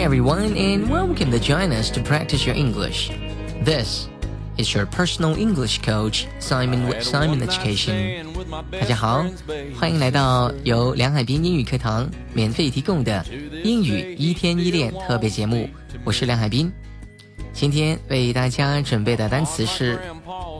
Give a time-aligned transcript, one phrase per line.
[0.00, 3.10] Hi everyone and welcome to join us to practice your English.
[3.62, 4.08] This
[4.56, 8.24] is your personal English coach Simon with Simon Education.
[8.72, 9.24] 大家好，
[9.78, 13.24] 欢迎来到由梁海滨英语课堂免费提供的
[13.62, 15.68] 英语一天一练特别节目。
[16.04, 16.72] 我是梁海滨，
[17.52, 20.00] 今天为大家准备的单词是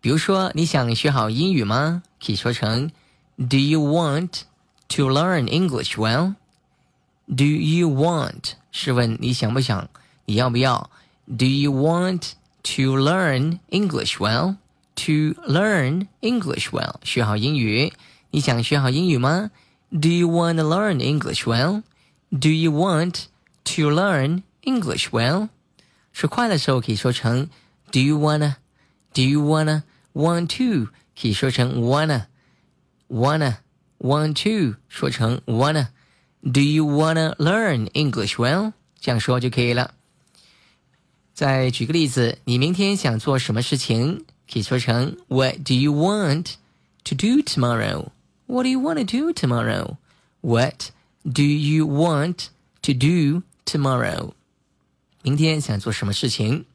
[0.00, 2.02] 比如说，你想学好英语吗？
[2.24, 2.90] 可以说成
[3.36, 4.42] Do you want
[4.88, 6.34] to learn English well?
[7.26, 9.88] Do you want 是问你想不想，
[10.26, 10.90] 你要不要？
[11.26, 12.32] Do you want
[12.62, 14.56] to learn English well?
[14.96, 17.92] To learn English well 学好英语，
[18.30, 19.50] 你想学好英语吗？
[19.90, 21.82] Do you want to learn English well?
[22.30, 23.24] Do you want
[23.64, 25.48] to learn English well?
[26.12, 27.48] 说快的时候可以说成
[27.90, 28.56] Do you wanna?
[29.14, 29.82] Do you wanna?
[30.12, 30.90] Want to
[31.20, 32.26] 可以说成 wanna
[33.08, 33.56] wanna
[33.98, 38.72] want to 说成 wanna。Do you wanna learn English well？
[39.00, 39.94] 这样说就可以了。
[41.32, 44.24] 再举个例子，你明天想做什么事情？
[44.50, 46.54] 可以说成 What do you want
[47.04, 48.10] to do tomorrow?
[48.46, 49.96] What do you want to do tomorrow?
[50.42, 50.90] What
[51.24, 52.48] do you want
[52.82, 54.32] to do tomorrow?
[55.22, 56.66] 明天想做什么事情？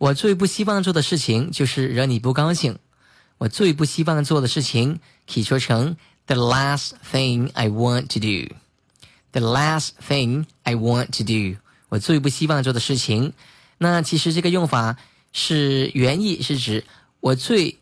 [0.00, 2.78] 我最不希望做的事情就是惹你不高兴。
[3.36, 4.98] 我最不希望做的事情
[5.30, 5.94] 可以说成
[6.24, 8.54] the last thing I want to do。
[9.32, 11.60] the last thing I want to do。
[11.90, 13.34] 我最不希望做的事情。
[13.76, 14.96] 那其实这个用法
[15.34, 16.86] 是原意是指
[17.20, 17.78] 我最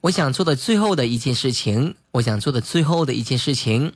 [0.00, 1.94] 我想做的最后的一件事情。
[2.12, 3.92] 我想做的最后的一件事情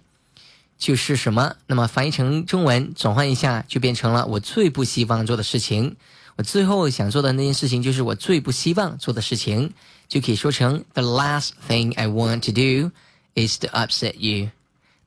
[0.76, 1.54] 就是什么？
[1.66, 5.96] 那么翻译成中文转换一下，就变成了我最不希望做的事情。
[6.37, 9.71] 我最后想做的那件事情，就是我最不希望做的事情，
[10.07, 12.91] 就可以说成 The last thing I want to do
[13.35, 14.49] is to upset you.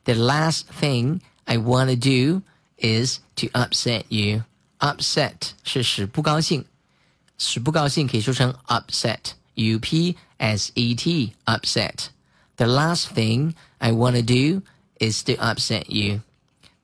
[0.05, 2.43] The last thing I want to do
[2.79, 4.43] is to upset you.
[4.79, 6.65] Upset 是使不高兴，
[7.39, 9.33] 使不高兴可以说成 upset.
[9.55, 12.09] U P S E T upset.
[12.57, 14.63] The last thing I want to do
[14.99, 16.21] is to upset you.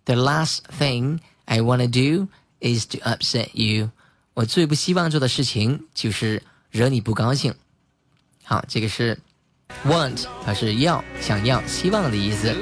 [0.06, 2.28] The last thing I want to do
[2.60, 3.90] is to upset you.
[4.37, 7.55] 我最不希望做的事情就是惹你不高兴。
[8.43, 9.17] 好，这个是
[9.83, 12.53] want，它是要、想要、希望的意思。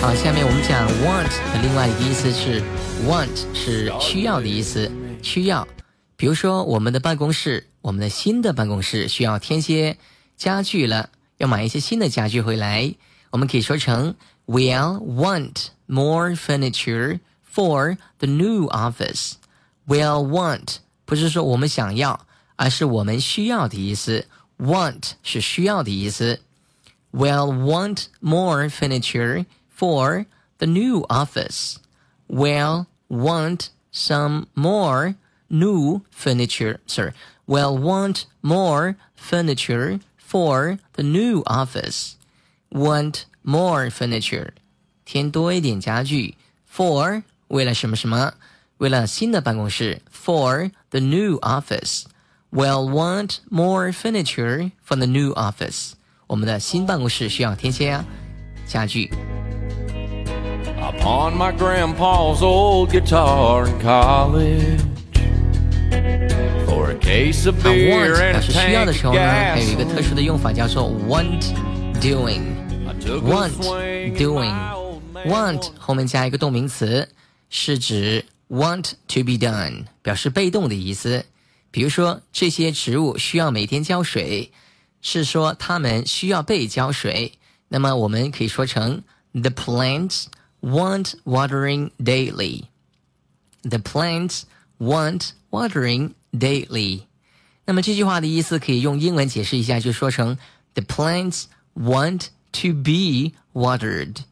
[0.00, 2.62] 好，下面我们讲 want 的另外一个意思是
[3.06, 4.90] want 是需要的意思，
[5.22, 5.68] 需要。
[6.16, 9.98] 比如说，我们的办公室，我们的新的办公室需要添些
[10.38, 11.10] 家具了。
[11.37, 12.93] 要买一些新的家具回来，
[13.31, 14.15] 我们可以说成
[14.45, 17.19] We'll want more furniture
[17.53, 19.33] for the new office.
[19.87, 22.25] We'll want 不是说我们想要，
[22.55, 24.25] 而是我们需要的意思。
[24.57, 26.39] Want 是需要的意思。
[27.11, 30.25] We'll want more furniture for
[30.57, 31.77] the new office.
[32.27, 35.15] We'll want some more
[35.49, 36.79] new furniture.
[36.87, 37.13] Sorry,
[37.45, 42.13] we'll want more furniture for the new office.
[42.69, 44.51] Want more furniture.
[45.05, 46.35] 添多一点家具。
[46.73, 48.33] For 为了什么什么？
[48.77, 50.01] 为了新的办公室。
[50.11, 52.05] For the new office.
[52.51, 55.93] We'll want more furniture for the new office.
[56.27, 58.03] 我们的新办公室需要添些
[58.67, 59.11] 家具。
[60.79, 64.86] Upon my grandpa's old guitar in college.
[66.73, 71.53] want 表示需要的时候呢，还有一个特殊的用法叫做 want
[72.01, 73.51] doing。want
[74.15, 74.55] doing
[75.25, 77.09] want 后面加一个动名词，
[77.49, 81.25] 是指 want to be done，表示被动的意思。
[81.69, 84.51] 比如说，这些植物需要每天浇水，
[85.01, 87.33] 是说它们需要被浇水。
[87.67, 90.25] 那么我们可以说成 The plants
[90.61, 92.65] want watering daily.
[93.63, 94.43] The plants
[94.79, 97.03] want watering daily。
[97.65, 100.37] 那么这句话的意思可以用英文解释一下，就说成
[100.73, 101.45] The plants
[101.75, 104.23] want to be watered.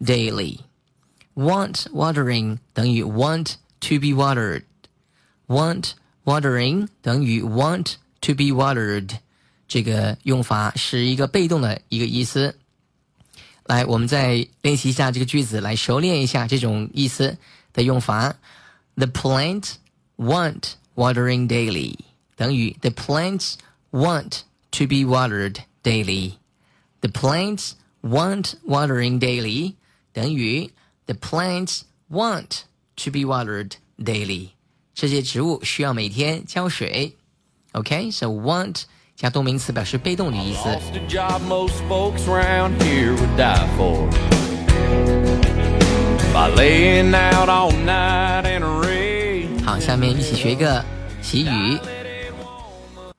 [0.00, 5.92] daily。want watering 等于 want to be watered。want
[6.24, 9.18] watering 等于 want to be watered。
[9.66, 12.56] 这个用法是一个被动的一个意思。
[13.64, 17.38] 来，我们再练习一下这个句子，来熟练一下这种意思
[17.72, 18.36] 的用法。
[18.96, 19.72] The plants
[20.18, 21.96] want watering daily
[22.36, 23.54] 等于 The plants
[23.92, 24.42] want
[24.72, 26.34] to be watered daily.
[27.00, 29.74] The plants want watering daily
[30.12, 30.70] 等于
[31.06, 32.64] The plants want
[32.96, 34.50] to be watered daily.
[34.94, 37.16] 这些植物需要每天浇水。
[37.72, 38.84] Okay, so want
[39.16, 40.68] 加动名词表示被动的意思。
[49.69, 50.83] 好，下面一起学一个
[51.21, 51.77] 习语，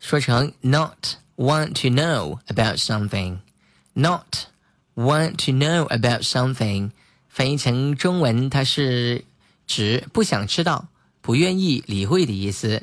[0.00, 4.48] 说成 not want to know about something，not
[4.96, 6.90] want to know about something，
[7.28, 9.24] 翻译成中文，它是
[9.68, 10.88] 指不想知道、
[11.20, 12.82] 不愿意理会的意思，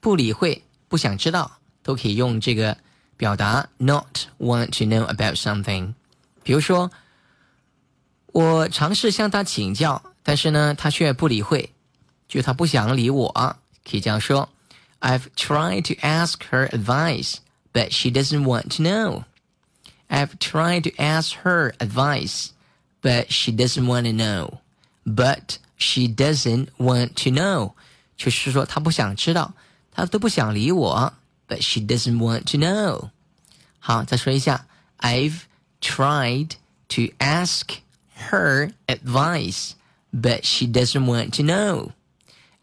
[0.00, 1.58] 不理会、不想知道。
[1.84, 2.76] 都可以用这个
[3.16, 5.94] 表达 not want to know about something。
[6.42, 6.90] 比如说，
[8.32, 11.70] 我尝试向他请教，但是呢，他却不理会，
[12.27, 13.57] 就他不想理我。
[13.83, 14.49] 可以这样说：
[14.99, 17.37] I've tried to ask her advice,
[17.73, 19.23] but she doesn't want to know.
[20.09, 22.49] I've tried to ask her advice,
[23.01, 24.59] but she doesn't want to know.
[25.05, 27.73] But she doesn't want to know，
[28.17, 29.53] 就是说她不想知道，
[29.91, 31.13] 她都不想理我。
[31.51, 33.09] but she doesn't want to know.
[33.79, 34.65] 好，再说一下，
[34.99, 35.41] I've
[35.81, 36.51] tried
[36.87, 37.79] to ask
[38.29, 39.71] her advice,
[40.13, 41.91] but she doesn't want to know.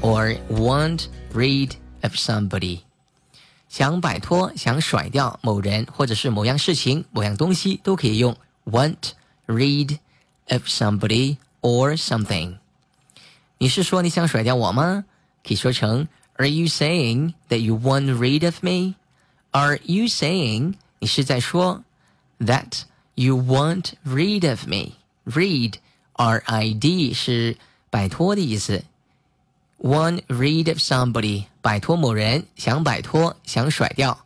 [0.00, 1.72] or want read
[2.02, 2.80] of somebody。
[3.68, 9.12] 想摆脱、想甩掉某人或者是某样事情、某样东西，都可以用 want
[9.46, 9.98] read
[10.48, 12.58] of somebody or something。
[13.58, 15.04] 你是说你想甩掉我吗？
[15.44, 18.94] 可以说成 Are you saying that you want rid of me?
[19.50, 21.82] Are you saying 你是在说
[22.40, 22.82] that
[23.14, 24.92] you want rid of me?
[25.26, 25.74] Rid,
[26.12, 27.56] R-I-D 是
[27.90, 28.84] 摆脱的意思。
[29.80, 34.18] Want rid of somebody，摆脱某人，想摆脱，想甩掉。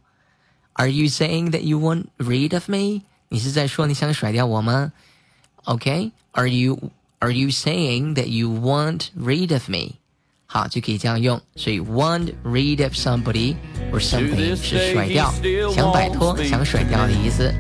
[0.75, 3.03] Are you saying that you want rid of me？
[3.29, 4.93] 你是在说你想甩掉我吗？
[5.65, 9.97] OK，Are you Are you saying that you want rid of me？
[10.47, 11.41] 好，就可以这样用。
[11.55, 13.57] 所以 want rid of somebody
[13.93, 15.33] or something 是甩掉、
[15.75, 17.53] 想摆脱、想甩掉的意思。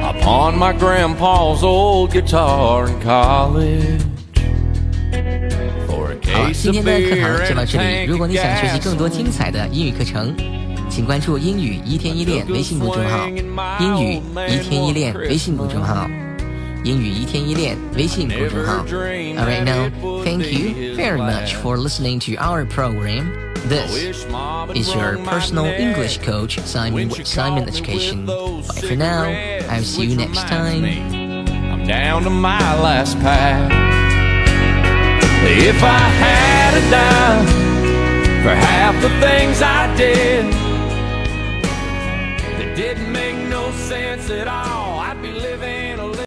[0.00, 4.11] Upon my grandpa's old guitar in college.
[6.52, 8.04] 好，今天的课堂就到这里。
[8.04, 10.34] 如果你想学习更多精彩的英语课程，
[10.88, 13.28] 请关注“英语一天一练”微信公众号。
[13.80, 16.08] 英语一天一练微信公众号。
[16.84, 18.84] 英语一天一练微信公众号。
[18.84, 19.90] All right now,
[20.24, 23.26] thank you very much for listening to our program.
[23.68, 24.16] This
[24.74, 28.26] is your personal English coach Simon with Simon Education.
[28.26, 29.24] Bye for now.
[29.68, 30.84] I'll see you next time.
[30.84, 33.91] I'm down to my last pack.
[35.45, 37.47] If I had a dime
[38.43, 40.72] for half the things I did